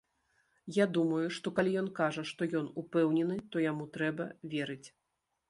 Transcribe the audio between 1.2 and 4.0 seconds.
што калі ён кажа, што ён упэўнены, то яму